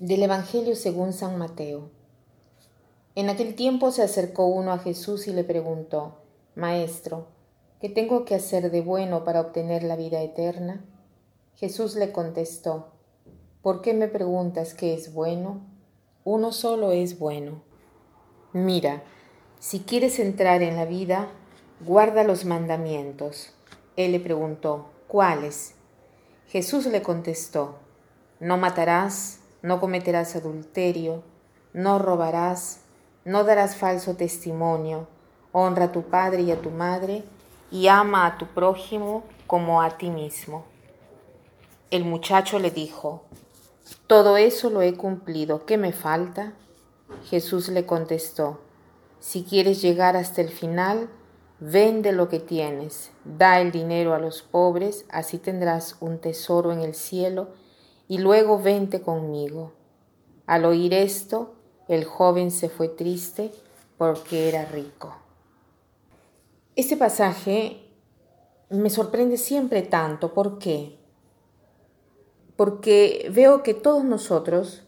Del 0.00 0.22
Evangelio 0.22 0.76
según 0.76 1.12
San 1.12 1.36
Mateo. 1.36 1.90
En 3.14 3.28
aquel 3.28 3.54
tiempo 3.54 3.90
se 3.90 4.02
acercó 4.02 4.46
uno 4.46 4.72
a 4.72 4.78
Jesús 4.78 5.28
y 5.28 5.32
le 5.34 5.44
preguntó, 5.44 6.22
Maestro, 6.54 7.26
¿qué 7.82 7.90
tengo 7.90 8.24
que 8.24 8.34
hacer 8.34 8.70
de 8.70 8.80
bueno 8.80 9.24
para 9.24 9.42
obtener 9.42 9.82
la 9.82 9.96
vida 9.96 10.22
eterna? 10.22 10.82
Jesús 11.54 11.96
le 11.96 12.12
contestó, 12.12 12.92
¿por 13.60 13.82
qué 13.82 13.92
me 13.92 14.08
preguntas 14.08 14.72
qué 14.72 14.94
es 14.94 15.12
bueno? 15.12 15.60
Uno 16.24 16.52
solo 16.52 16.92
es 16.92 17.18
bueno. 17.18 17.60
Mira, 18.54 19.02
si 19.58 19.80
quieres 19.80 20.18
entrar 20.18 20.62
en 20.62 20.76
la 20.76 20.86
vida, 20.86 21.28
guarda 21.84 22.24
los 22.24 22.46
mandamientos. 22.46 23.52
Él 23.96 24.12
le 24.12 24.20
preguntó, 24.20 24.92
¿cuáles? 25.08 25.74
Jesús 26.46 26.86
le 26.86 27.02
contestó, 27.02 27.74
no 28.40 28.56
matarás 28.56 29.39
no 29.62 29.80
cometerás 29.80 30.36
adulterio, 30.36 31.22
no 31.72 31.98
robarás, 31.98 32.80
no 33.24 33.44
darás 33.44 33.76
falso 33.76 34.14
testimonio, 34.16 35.06
honra 35.52 35.86
a 35.86 35.92
tu 35.92 36.02
padre 36.02 36.42
y 36.42 36.50
a 36.50 36.60
tu 36.60 36.70
madre, 36.70 37.24
y 37.70 37.88
ama 37.88 38.26
a 38.26 38.38
tu 38.38 38.46
prójimo 38.46 39.24
como 39.46 39.82
a 39.82 39.96
ti 39.96 40.10
mismo. 40.10 40.64
El 41.90 42.04
muchacho 42.04 42.58
le 42.58 42.70
dijo, 42.70 43.22
Todo 44.06 44.36
eso 44.36 44.70
lo 44.70 44.82
he 44.82 44.94
cumplido, 44.94 45.66
¿qué 45.66 45.76
me 45.76 45.92
falta? 45.92 46.52
Jesús 47.28 47.68
le 47.68 47.86
contestó, 47.86 48.60
Si 49.20 49.44
quieres 49.44 49.82
llegar 49.82 50.16
hasta 50.16 50.40
el 50.40 50.48
final, 50.48 51.08
vende 51.60 52.12
lo 52.12 52.28
que 52.28 52.40
tienes, 52.40 53.12
da 53.24 53.60
el 53.60 53.70
dinero 53.70 54.14
a 54.14 54.18
los 54.18 54.42
pobres, 54.42 55.04
así 55.10 55.38
tendrás 55.38 55.96
un 56.00 56.18
tesoro 56.18 56.72
en 56.72 56.80
el 56.80 56.94
cielo, 56.94 57.48
y 58.10 58.18
luego 58.18 58.60
vente 58.60 59.02
conmigo. 59.02 59.72
Al 60.44 60.64
oír 60.64 60.94
esto, 60.94 61.54
el 61.86 62.04
joven 62.04 62.50
se 62.50 62.68
fue 62.68 62.88
triste 62.88 63.52
porque 63.98 64.48
era 64.48 64.64
rico. 64.64 65.14
Este 66.74 66.96
pasaje 66.96 67.88
me 68.68 68.90
sorprende 68.90 69.36
siempre 69.36 69.82
tanto. 69.82 70.34
¿Por 70.34 70.58
qué? 70.58 70.98
Porque 72.56 73.30
veo 73.32 73.62
que 73.62 73.74
todos 73.74 74.02
nosotros 74.02 74.82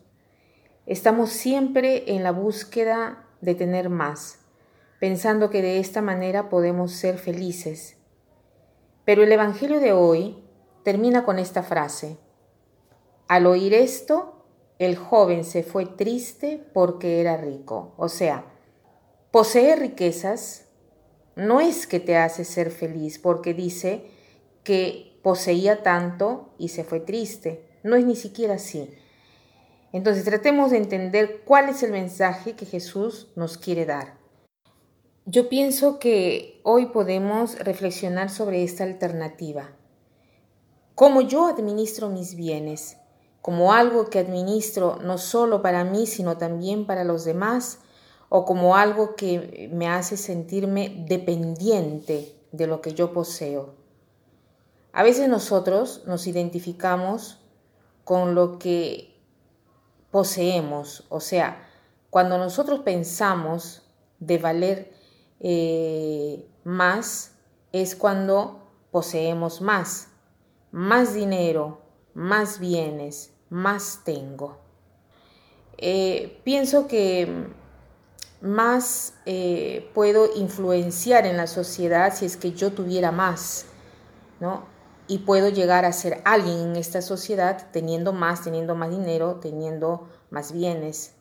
estamos 0.87 1.31
siempre 1.31 2.17
en 2.17 2.25
la 2.25 2.33
búsqueda 2.33 3.25
de 3.41 3.55
tener 3.55 3.89
más, 3.89 4.41
pensando 4.99 5.49
que 5.49 5.63
de 5.63 5.79
esta 5.79 6.03
manera 6.03 6.49
podemos 6.49 6.91
ser 6.91 7.19
felices. 7.19 7.99
Pero 9.05 9.23
el 9.23 9.31
Evangelio 9.31 9.79
de 9.79 9.93
hoy 9.93 10.43
termina 10.83 11.25
con 11.25 11.39
esta 11.39 11.63
frase. 11.63 12.19
Al 13.33 13.47
oír 13.47 13.73
esto, 13.73 14.45
el 14.79 14.95
joven 14.95 15.45
se 15.45 15.63
fue 15.63 15.87
triste 15.87 16.63
porque 16.75 17.19
era 17.19 17.39
rico. 17.39 17.95
O 17.97 18.11
sea, 18.11 18.45
poseer 19.31 19.79
riquezas 19.79 20.67
no 21.35 21.63
es 21.63 21.87
que 21.87 21.99
te 21.99 22.19
hace 22.19 22.45
ser 22.45 22.71
feliz, 22.71 23.19
porque 23.19 23.55
dice 23.55 24.05
que 24.65 25.19
poseía 25.23 25.83
tanto 25.83 26.53
y 26.59 26.69
se 26.69 26.85
fue 26.85 27.01
triste. 27.01 27.67
No 27.83 27.97
es 27.97 28.05
ni 28.05 28.17
siquiera 28.17 28.57
así. 28.57 28.91
Entonces 29.95 30.27
tratemos 30.27 30.71
de 30.71 30.77
entender 30.77 31.41
cuál 31.47 31.71
es 31.71 31.83
el 31.83 31.91
mensaje 31.91 32.55
que 32.55 32.67
Jesús 32.67 33.33
nos 33.35 33.57
quiere 33.57 33.87
dar. 33.87 34.19
Yo 35.25 35.49
pienso 35.49 35.99
que 35.99 36.61
hoy 36.65 36.85
podemos 36.85 37.59
reflexionar 37.59 38.29
sobre 38.29 38.63
esta 38.63 38.85
alternativa. 38.85 39.71
¿Cómo 40.95 41.23
yo 41.23 41.47
administro 41.47 42.11
mis 42.11 42.35
bienes? 42.35 42.99
Como 43.43 43.73
algo 43.73 44.09
que 44.09 44.21
administro 44.21 44.99
no 45.03 45.19
solo 45.19 45.61
para 45.61 45.85
mí, 45.85 46.07
sino 46.07 46.39
también 46.39 46.87
para 46.87 47.05
los 47.05 47.25
demás, 47.25 47.81
o 48.29 48.47
como 48.47 48.77
algo 48.77 49.15
que 49.17 49.69
me 49.73 49.89
hace 49.89 50.17
sentirme 50.17 51.05
dependiente 51.07 52.35
de 52.53 52.67
lo 52.67 52.81
que 52.81 52.95
yo 52.95 53.13
poseo. 53.13 53.75
A 54.93 55.03
veces 55.03 55.29
nosotros 55.29 56.03
nos 56.07 56.27
identificamos 56.27 57.41
con 58.05 58.35
lo 58.35 58.59
que 58.59 59.21
poseemos, 60.11 61.05
o 61.09 61.21
sea, 61.21 61.69
cuando 62.11 62.39
nosotros 62.39 62.81
pensamos 62.81 63.83
de 64.19 64.39
valer 64.39 64.93
eh, 65.41 66.47
más, 66.63 67.33
es 67.73 67.97
cuando 67.97 68.69
poseemos 68.91 69.61
más, 69.61 70.09
más 70.71 71.15
dinero, 71.15 71.81
más 72.15 72.59
bienes, 72.59 73.32
más 73.53 74.01
tengo. 74.03 74.57
Eh, 75.77 76.41
pienso 76.43 76.87
que 76.87 77.49
más 78.41 79.15
eh, 79.27 79.91
puedo 79.95 80.35
influenciar 80.37 81.27
en 81.27 81.37
la 81.37 81.47
sociedad 81.47 82.15
si 82.15 82.25
es 82.25 82.39
que 82.39 82.53
yo 82.53 82.73
tuviera 82.73 83.13
más, 83.13 83.67
¿no? 84.41 84.65
Y 85.07 85.19
puedo 85.19 85.51
llegar 85.51 85.85
a 85.85 85.93
ser 85.93 86.23
alguien 86.25 86.71
en 86.71 86.77
esta 86.77 87.03
sociedad 87.03 87.69
teniendo 87.73 88.15
más, 88.15 88.43
teniendo 88.43 88.75
más 88.75 88.91
dinero, 88.91 89.39
teniendo 89.41 90.09
más 90.31 90.53
bienes. 90.53 91.13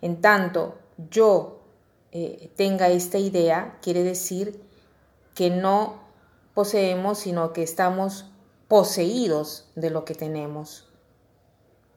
En 0.00 0.20
tanto 0.22 0.78
yo 1.10 1.60
eh, 2.12 2.50
tenga 2.56 2.88
esta 2.88 3.18
idea, 3.18 3.78
quiere 3.82 4.02
decir 4.02 4.62
que 5.34 5.50
no 5.50 6.00
poseemos, 6.54 7.18
sino 7.18 7.52
que 7.52 7.62
estamos 7.62 8.30
poseídos 8.66 9.70
de 9.74 9.90
lo 9.90 10.04
que 10.04 10.14
tenemos. 10.14 10.88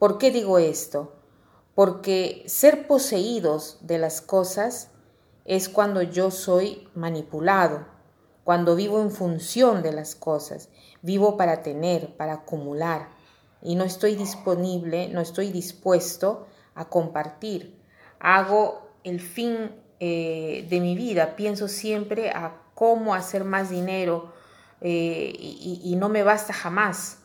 ¿Por 0.02 0.18
qué 0.18 0.32
digo 0.32 0.58
esto? 0.58 1.12
Porque 1.76 2.42
ser 2.46 2.88
poseídos 2.88 3.78
de 3.82 3.98
las 3.98 4.20
cosas 4.20 4.90
es 5.44 5.68
cuando 5.68 6.02
yo 6.02 6.32
soy 6.32 6.88
manipulado, 6.96 7.86
cuando 8.42 8.74
vivo 8.74 9.00
en 9.00 9.12
función 9.12 9.80
de 9.80 9.92
las 9.92 10.16
cosas, 10.16 10.70
vivo 11.02 11.36
para 11.36 11.62
tener, 11.62 12.16
para 12.16 12.32
acumular, 12.32 13.10
y 13.62 13.76
no 13.76 13.84
estoy 13.84 14.16
disponible, 14.16 15.06
no 15.06 15.20
estoy 15.20 15.52
dispuesto 15.52 16.48
a 16.74 16.86
compartir. 16.86 17.80
Hago 18.18 18.90
el 19.04 19.20
fin 19.20 19.70
eh, 20.00 20.66
de 20.68 20.80
mi 20.80 20.96
vida, 20.96 21.36
pienso 21.36 21.68
siempre 21.68 22.30
a 22.30 22.60
cómo 22.74 23.14
hacer 23.14 23.44
más 23.44 23.70
dinero 23.70 24.32
eh, 24.80 25.32
y, 25.32 25.94
no 25.94 26.08
me 26.08 26.24
basta 26.24 26.52
jamás. 26.52 27.18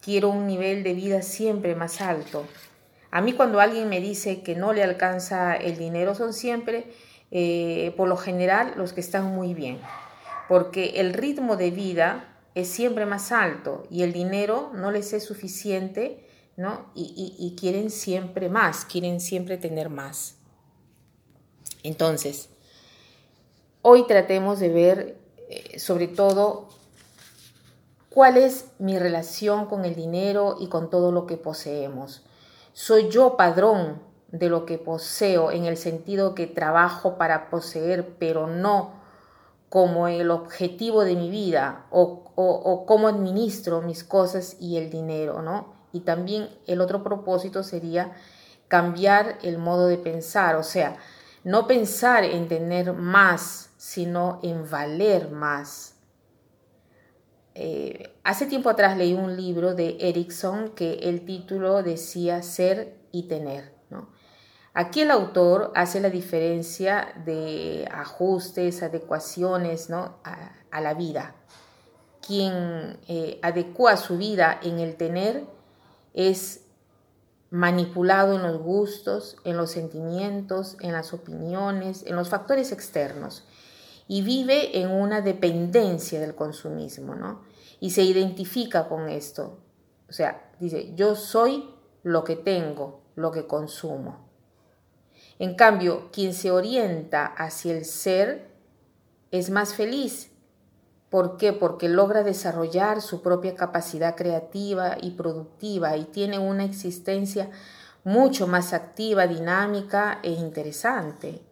Quiero 0.00 0.30
un 0.30 0.46
nivel 0.46 0.82
de 0.82 0.94
vida 0.94 1.22
siempre 1.22 1.74
más 1.74 2.00
alto. 2.00 2.46
A 3.10 3.20
mí 3.20 3.32
cuando 3.32 3.60
alguien 3.60 3.88
me 3.88 4.00
dice 4.00 4.42
que 4.42 4.54
no 4.54 4.72
le 4.72 4.82
alcanza 4.82 5.56
el 5.56 5.76
dinero 5.76 6.14
son 6.14 6.32
siempre, 6.32 6.92
eh, 7.30 7.92
por 7.96 8.08
lo 8.08 8.16
general, 8.16 8.74
los 8.76 8.92
que 8.92 9.00
están 9.00 9.34
muy 9.34 9.54
bien, 9.54 9.80
porque 10.48 11.00
el 11.00 11.12
ritmo 11.12 11.56
de 11.56 11.70
vida 11.70 12.30
es 12.54 12.68
siempre 12.68 13.06
más 13.06 13.32
alto 13.32 13.86
y 13.90 14.02
el 14.02 14.12
dinero 14.12 14.70
no 14.74 14.90
les 14.90 15.12
es 15.12 15.24
suficiente, 15.24 16.26
¿no? 16.56 16.90
Y, 16.94 17.56
quieren 17.58 17.90
siempre 17.90 18.48
más, 18.48 18.84
quieren 18.84 19.20
siempre 19.20 19.56
tener 19.56 19.88
más. 19.88 20.36
Entonces, 21.82 22.50
hoy 23.82 24.06
tratemos 24.06 24.58
de 24.58 24.68
ver 24.68 25.18
eh, 25.48 25.78
sobre 25.78 26.08
todo 26.08 26.68
¿Cuál 28.20 28.36
es 28.36 28.66
mi 28.78 28.98
relación 28.98 29.64
con 29.64 29.86
el 29.86 29.94
dinero 29.94 30.56
y 30.60 30.66
con 30.68 30.90
todo 30.90 31.10
lo 31.10 31.26
que 31.26 31.38
poseemos? 31.38 32.22
¿Soy 32.74 33.08
yo 33.08 33.34
padrón 33.38 34.02
de 34.28 34.50
lo 34.50 34.66
que 34.66 34.76
poseo 34.76 35.50
en 35.50 35.64
el 35.64 35.78
sentido 35.78 36.34
que 36.34 36.46
trabajo 36.46 37.16
para 37.16 37.48
poseer, 37.48 38.18
pero 38.18 38.46
no 38.46 39.00
como 39.70 40.06
el 40.06 40.30
objetivo 40.30 41.02
de 41.02 41.16
mi 41.16 41.30
vida 41.30 41.86
o, 41.90 42.30
o, 42.34 42.84
cómo 42.84 43.08
administro 43.08 43.80
mis 43.80 44.04
cosas 44.04 44.58
y 44.60 44.76
el 44.76 44.90
dinero, 44.90 45.40
¿no? 45.40 45.72
Y 45.90 46.00
también 46.00 46.50
el 46.66 46.82
otro 46.82 47.02
propósito 47.02 47.62
sería 47.62 48.12
cambiar 48.68 49.38
el 49.42 49.56
modo 49.56 49.86
de 49.86 49.96
pensar, 49.96 50.56
o 50.56 50.62
sea, 50.62 50.98
no 51.42 51.66
pensar 51.66 52.24
en 52.24 52.48
tener 52.48 52.92
más, 52.92 53.70
sino 53.78 54.40
en 54.42 54.70
valer 54.70 55.30
más. 55.30 55.94
Eh, 57.62 58.18
hace 58.24 58.46
tiempo 58.46 58.70
atrás 58.70 58.96
leí 58.96 59.12
un 59.12 59.36
libro 59.36 59.74
de 59.74 59.98
Erickson 60.00 60.70
que 60.70 60.94
el 60.94 61.26
título 61.26 61.82
decía 61.82 62.42
Ser 62.42 62.96
y 63.12 63.24
Tener. 63.24 63.78
Aquí 64.72 65.02
el 65.02 65.10
autor 65.10 65.70
hace 65.74 66.00
la 66.00 66.08
diferencia 66.08 67.12
de 67.26 67.86
ajustes, 67.92 68.82
adecuaciones 68.82 69.90
a, 69.90 70.80
la 70.80 70.94
vida. 70.94 71.34
Quien 72.26 72.98
eh, 73.08 73.38
adecua 73.42 73.98
su 73.98 74.16
vida 74.16 74.58
en 74.62 74.78
el 74.78 74.96
tener 74.96 75.44
es 76.14 76.62
manipulado 77.50 78.36
en 78.36 78.42
los 78.42 78.58
gustos, 78.58 79.36
en 79.44 79.58
los 79.58 79.70
sentimientos, 79.70 80.78
en 80.80 80.92
las 80.92 81.12
opiniones, 81.12 82.04
en 82.06 82.16
los 82.16 82.30
factores 82.30 82.72
externos 82.72 83.44
y 84.08 84.22
vive 84.22 84.80
en 84.80 84.90
una 84.90 85.20
dependencia 85.20 86.18
del 86.18 86.34
consumismo, 86.34 87.14
¿no? 87.14 87.49
Y 87.80 87.90
se 87.90 88.02
identifica 88.02 88.88
con 88.88 89.08
esto. 89.08 89.58
O 90.08 90.12
sea, 90.12 90.50
dice, 90.60 90.92
yo 90.94 91.16
soy 91.16 91.70
lo 92.02 92.24
que 92.24 92.36
tengo, 92.36 93.00
lo 93.16 93.30
que 93.30 93.46
consumo. 93.46 94.28
En 95.38 95.54
cambio, 95.54 96.10
quien 96.12 96.34
se 96.34 96.50
orienta 96.50 97.26
hacia 97.26 97.72
el 97.72 97.84
ser 97.84 98.50
es 99.30 99.50
más 99.50 99.74
feliz. 99.74 100.30
¿Por 101.08 101.38
qué? 101.38 101.52
Porque 101.52 101.88
logra 101.88 102.22
desarrollar 102.22 103.00
su 103.00 103.22
propia 103.22 103.56
capacidad 103.56 104.14
creativa 104.16 104.96
y 105.00 105.12
productiva 105.12 105.96
y 105.96 106.04
tiene 106.04 106.38
una 106.38 106.64
existencia 106.64 107.50
mucho 108.04 108.46
más 108.46 108.72
activa, 108.72 109.26
dinámica 109.26 110.20
e 110.22 110.30
interesante. 110.30 111.42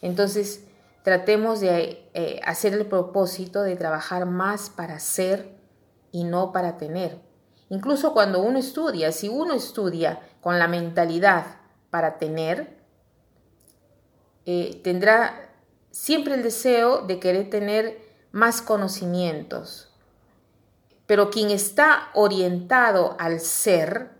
Entonces, 0.00 0.64
tratemos 1.08 1.60
de 1.60 2.10
eh, 2.12 2.38
hacer 2.44 2.74
el 2.74 2.84
propósito 2.84 3.62
de 3.62 3.76
trabajar 3.76 4.26
más 4.26 4.68
para 4.68 5.00
ser 5.00 5.56
y 6.12 6.24
no 6.24 6.52
para 6.52 6.76
tener. 6.76 7.22
Incluso 7.70 8.12
cuando 8.12 8.42
uno 8.42 8.58
estudia, 8.58 9.10
si 9.10 9.30
uno 9.30 9.54
estudia 9.54 10.20
con 10.42 10.58
la 10.58 10.68
mentalidad 10.68 11.46
para 11.88 12.18
tener, 12.18 12.76
eh, 14.44 14.82
tendrá 14.84 15.50
siempre 15.90 16.34
el 16.34 16.42
deseo 16.42 17.00
de 17.06 17.18
querer 17.18 17.48
tener 17.48 18.02
más 18.30 18.60
conocimientos. 18.60 19.96
Pero 21.06 21.30
quien 21.30 21.50
está 21.50 22.10
orientado 22.12 23.16
al 23.18 23.40
ser, 23.40 24.10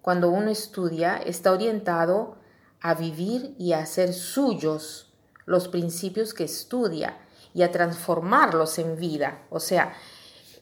cuando 0.00 0.28
uno 0.28 0.50
estudia, 0.50 1.18
está 1.18 1.52
orientado 1.52 2.34
a 2.80 2.94
vivir 2.94 3.54
y 3.60 3.74
a 3.74 3.78
hacer 3.78 4.12
suyos 4.12 5.11
los 5.46 5.68
principios 5.68 6.34
que 6.34 6.44
estudia 6.44 7.18
y 7.54 7.62
a 7.62 7.70
transformarlos 7.70 8.78
en 8.78 8.96
vida, 8.96 9.42
o 9.50 9.60
sea, 9.60 9.94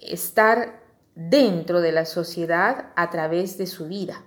estar 0.00 0.82
dentro 1.14 1.80
de 1.80 1.92
la 1.92 2.06
sociedad 2.06 2.92
a 2.96 3.10
través 3.10 3.58
de 3.58 3.66
su 3.66 3.86
vida. 3.86 4.24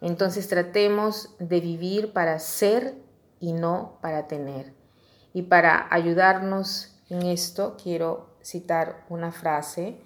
Entonces 0.00 0.48
tratemos 0.48 1.34
de 1.38 1.60
vivir 1.60 2.12
para 2.12 2.38
ser 2.38 2.94
y 3.40 3.52
no 3.52 3.98
para 4.02 4.26
tener. 4.26 4.74
Y 5.32 5.42
para 5.42 5.88
ayudarnos 5.90 6.96
en 7.08 7.22
esto, 7.22 7.76
quiero 7.82 8.36
citar 8.42 9.04
una 9.08 9.32
frase 9.32 10.00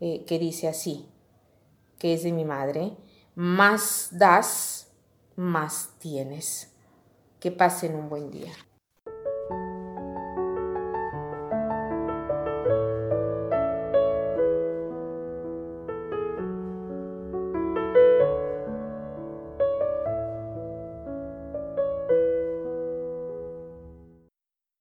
eh, 0.00 0.24
que 0.26 0.38
dice 0.38 0.68
así, 0.68 1.08
que 1.98 2.14
es 2.14 2.22
de 2.22 2.32
mi 2.32 2.44
madre, 2.44 2.96
más 3.34 4.08
das, 4.12 4.88
más 5.34 5.90
tienes. 5.98 6.72
Que 7.40 7.50
pasen 7.50 7.94
un 7.94 8.08
buen 8.08 8.30
día. 8.30 8.52